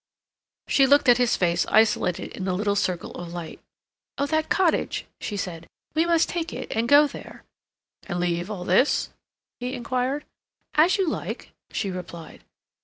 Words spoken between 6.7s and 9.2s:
and go there." "And leave all this?"